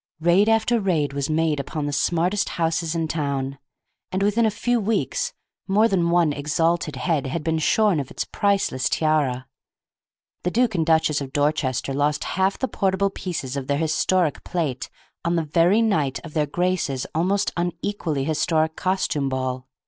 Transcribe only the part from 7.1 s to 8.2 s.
had been shorn of